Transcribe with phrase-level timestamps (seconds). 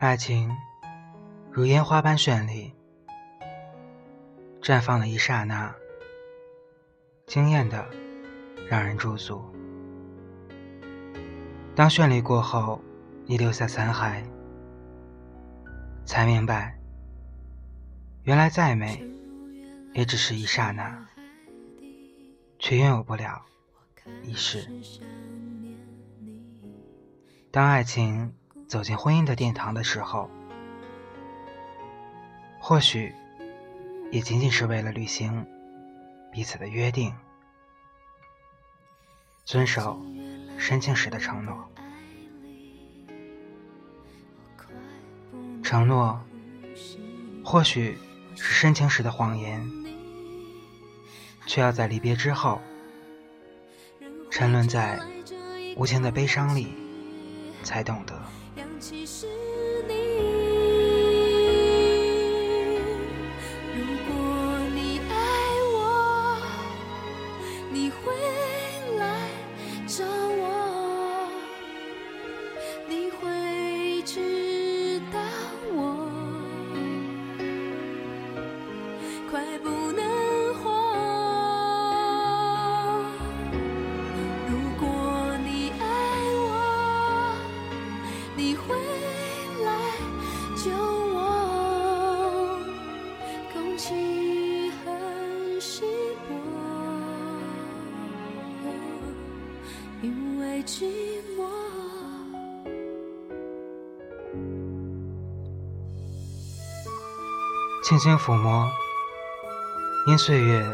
[0.00, 0.50] 爱情
[1.50, 2.72] 如烟花般绚丽，
[4.62, 5.74] 绽放的一刹那，
[7.26, 7.86] 惊艳的
[8.66, 9.44] 让人驻足。
[11.74, 12.80] 当绚丽过后，
[13.26, 14.24] 你留下残骸，
[16.06, 16.80] 才明白，
[18.22, 19.06] 原来再美，
[19.92, 21.06] 也只是一刹那，
[22.58, 23.42] 却拥有不了
[24.22, 24.66] 一世。
[27.50, 28.32] 当爱情
[28.70, 30.30] 走进婚姻的殿堂的时候，
[32.60, 33.12] 或许
[34.12, 35.44] 也仅仅是为了履行
[36.30, 37.12] 彼此的约定，
[39.44, 40.00] 遵守
[40.56, 41.68] 深情时的承诺。
[45.64, 46.20] 承诺
[47.44, 47.98] 或许
[48.36, 49.68] 是深情时的谎言，
[51.44, 52.60] 却要在离别之后，
[54.30, 55.00] 沉沦在
[55.76, 56.72] 无情的悲伤里。
[57.62, 58.39] 才懂得。
[58.80, 59.26] 其实
[100.70, 100.84] 寂
[101.36, 101.42] 寞，
[107.82, 108.70] 轻轻抚摸
[110.06, 110.64] 因岁月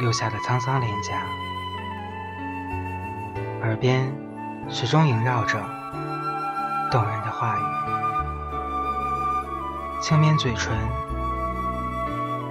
[0.00, 1.24] 留下的沧桑脸颊，
[3.62, 4.12] 耳边
[4.68, 5.64] 始终萦绕着
[6.90, 7.62] 动人的话语，
[10.02, 10.76] 轻抿嘴唇，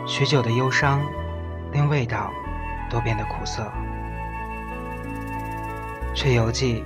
[0.08, 1.02] 许久的忧伤
[1.74, 2.32] 令味道
[2.90, 3.70] 都变得苦涩。
[6.16, 6.82] 却犹记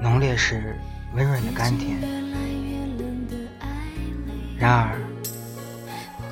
[0.00, 0.74] 浓烈时
[1.14, 1.98] 温润的甘甜。
[4.56, 4.96] 然而，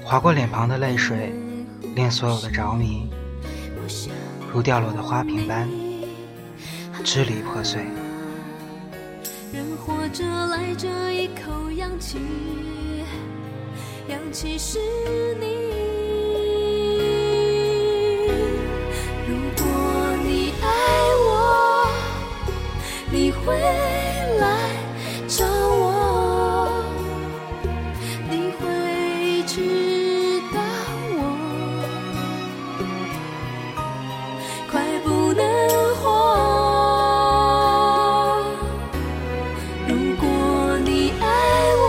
[0.04, 1.34] 划过脸庞的泪水，
[1.96, 3.10] 令所有的着迷
[4.52, 5.68] 如掉落的花瓶般
[7.02, 7.82] 支离破碎。
[9.52, 12.18] 人活着来这一口氧气，
[14.08, 14.78] 氧气是
[15.40, 15.89] 你。
[23.44, 23.54] 会
[24.38, 24.44] 来
[25.28, 26.68] 找我，
[28.28, 28.62] 你会
[29.46, 29.54] 知
[30.52, 30.60] 道
[31.16, 31.20] 我
[34.70, 34.72] 快
[35.04, 35.42] 不能
[35.96, 36.04] 活。
[39.88, 40.24] 如果
[40.84, 41.24] 你爱
[41.78, 41.82] 我，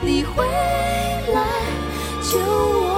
[0.00, 0.46] 你会
[1.34, 1.36] 来
[2.22, 2.97] 救我。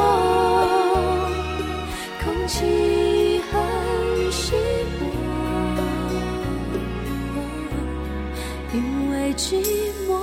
[9.40, 9.56] 寂
[10.06, 10.20] 寞。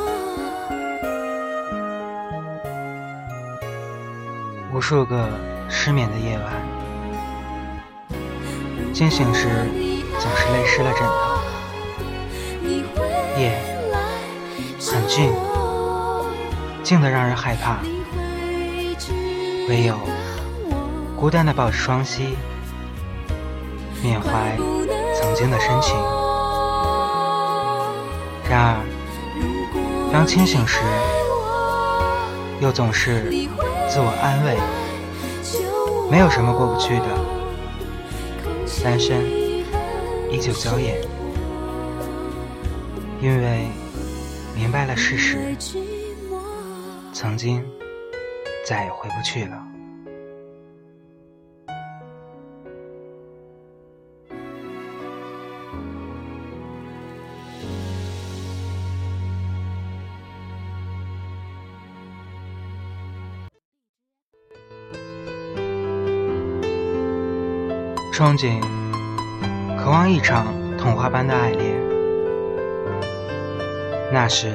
[4.72, 5.28] 无数个
[5.68, 6.54] 失眠的夜晚，
[8.94, 9.48] 惊醒时
[10.20, 11.10] 总是泪湿了枕头。
[13.40, 13.60] 夜
[14.80, 15.34] 很静，
[16.84, 17.80] 静得让人害怕。
[19.68, 19.98] 唯有
[21.16, 22.38] 孤单的抱着双膝，
[24.04, 24.56] 缅怀
[25.16, 25.96] 曾经的深情。
[28.50, 28.80] 然而，
[30.18, 30.80] 当清醒时，
[32.60, 33.30] 又总是
[33.88, 34.58] 自我安慰，
[36.10, 37.06] 没有什么过不去的，
[38.84, 39.24] 单身
[40.32, 40.98] 依旧娇艳，
[43.22, 43.68] 因为
[44.56, 45.56] 明白了事实，
[47.14, 47.64] 曾经
[48.66, 49.77] 再也回不去了。
[68.18, 68.60] 憧憬，
[69.78, 71.76] 渴望一场童话般的爱恋。
[74.12, 74.54] 那时，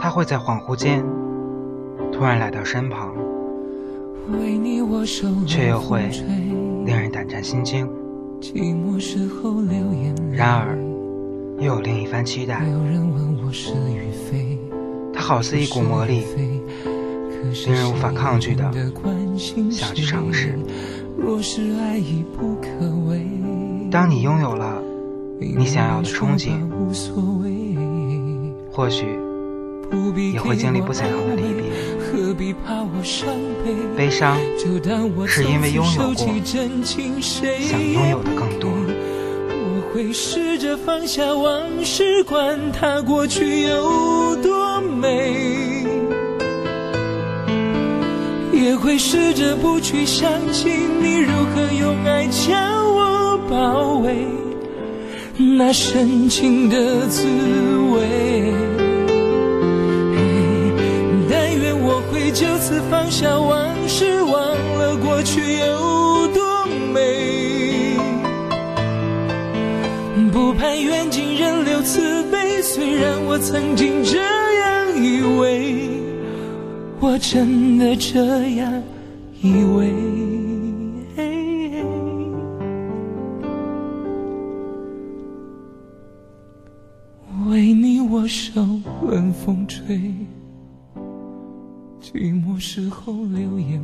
[0.00, 1.04] 他会在恍惚间
[2.10, 3.14] 突然来到身旁，
[5.46, 6.10] 却又会
[6.84, 7.88] 令人胆战心惊。
[10.32, 10.76] 然而，
[11.60, 12.60] 又有另一番期待。
[15.12, 16.24] 他好似一股魔力，
[17.64, 18.68] 令人无法抗拒的
[19.70, 20.58] 想去尝试。
[21.16, 22.68] 若是爱已不可
[23.08, 23.26] 为，
[23.90, 24.82] 当你拥有了
[25.40, 26.60] 你想要的憧憬，
[28.70, 29.06] 或许
[30.32, 31.64] 也会经历不想要的离别。
[33.96, 34.36] 悲伤
[35.26, 36.14] 是因为拥有过，
[37.60, 38.70] 想拥有的更多。
[38.70, 45.73] 我会试着放下往事，管它过去有多美，
[48.64, 52.56] 也会试着不去想起你如何用爱将
[52.94, 54.26] 我包围，
[55.36, 57.26] 那深情的滋
[57.92, 58.54] 味。
[61.28, 64.32] 但愿我会就此放下往事，忘
[64.78, 67.98] 了过去有多美。
[70.32, 75.93] 不盼缘尽人留慈悲，虽然我曾经这样以为，
[77.04, 78.82] 我真的这样
[79.42, 79.92] 以为。
[87.50, 88.62] 为你我受
[89.06, 90.14] 冷风吹。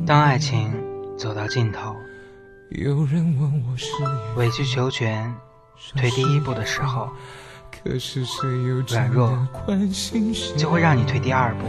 [0.07, 0.71] 当爱情
[1.15, 1.95] 走到尽头，
[4.35, 5.31] 委曲求全
[5.95, 7.07] 退第一步的时候，
[8.87, 9.47] 软弱
[10.57, 11.65] 就会让你退第二步，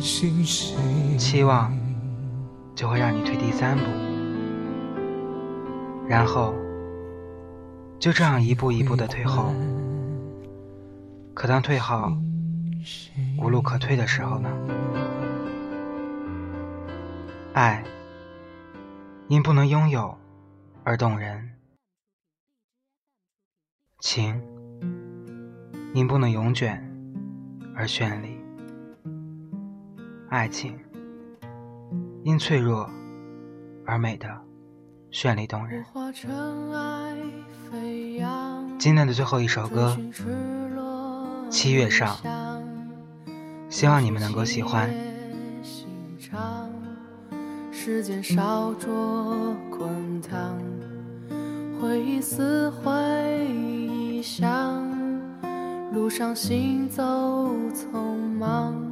[0.00, 1.76] 期望
[2.74, 3.84] 就会让你退第三步，
[6.08, 6.54] 然后
[7.98, 9.54] 就这样一步一步的退后。
[11.34, 12.12] 可当退好
[13.38, 14.50] 无路可退的时候呢？
[17.52, 17.84] 爱
[19.28, 20.16] 因不能拥有
[20.82, 21.50] 而动人，
[24.00, 24.42] 情
[25.94, 26.82] 因不能永卷
[27.74, 28.39] 而绚丽，
[30.30, 30.78] 爱情
[32.22, 32.88] 因脆弱
[33.84, 34.28] 而美的
[35.10, 35.84] 绚丽动人。
[38.78, 39.98] 今天的最后一首歌
[41.50, 42.16] 《七月上》，
[43.68, 44.88] 希望你们能够喜欢。
[47.72, 50.56] 时间烧灼滚烫，
[51.80, 54.80] 回忆撕毁臆想，
[55.92, 57.02] 路上行走
[57.74, 58.89] 匆忙，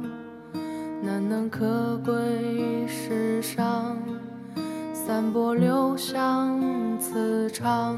[1.09, 3.97] 难能可贵世上，
[4.93, 6.61] 散播留香
[6.99, 7.97] 磁场。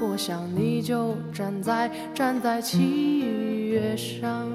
[0.00, 3.20] 我想你就站在站在七
[3.68, 4.48] 月上。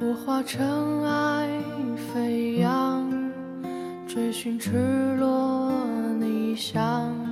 [0.00, 1.48] 我化尘埃
[2.12, 3.10] 飞扬，
[4.06, 5.72] 追寻赤裸
[6.20, 7.23] 逆翔。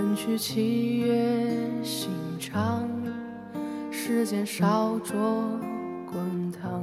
[0.00, 2.08] 奔去七月心
[2.38, 2.88] 长，
[3.90, 5.14] 时间烧灼
[6.10, 6.82] 滚烫，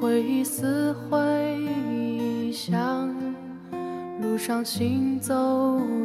[0.00, 3.08] 回忆撕毁臆想，
[4.20, 5.32] 路上行走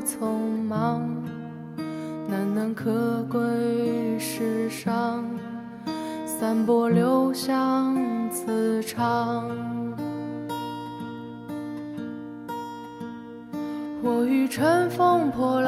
[0.06, 0.28] 匆
[0.68, 1.02] 忙，
[2.30, 3.40] 难能可贵
[4.20, 5.26] 世上，
[6.28, 7.98] 散播留香
[8.30, 9.50] 磁场。
[14.04, 15.61] 我欲乘风破，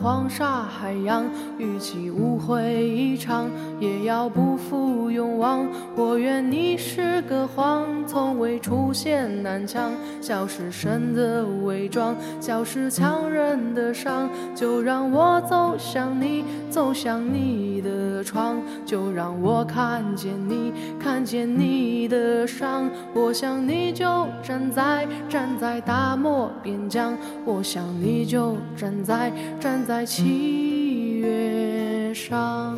[0.00, 1.24] 黄沙海洋，
[1.58, 3.50] 与其误会一场，
[3.80, 5.66] 也要不负勇往。
[5.96, 14.28] 我愿你是个谎，从未出现南墙，笑是神的伪装，笑是强忍的伤。
[14.54, 22.88] 就让我走向你，走向你的窗，就让我看见你，看见你的伤。
[23.14, 27.16] 我想你就站在，站在大漠边疆。
[27.44, 32.76] 我想你就站在站在在七月上。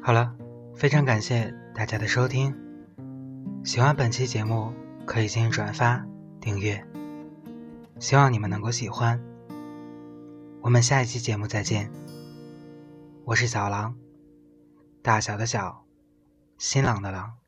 [0.00, 0.34] 好了，
[0.74, 2.56] 非常感谢大家的收听。
[3.62, 4.72] 喜欢本期节目
[5.04, 6.02] 可以进行转发
[6.40, 6.82] 订阅，
[7.98, 9.22] 希望你们能够喜欢。
[10.62, 11.92] 我们下一期节目再见。
[13.26, 13.94] 我是小狼，
[15.02, 15.84] 大小的小，
[16.56, 17.39] 新郎的郎。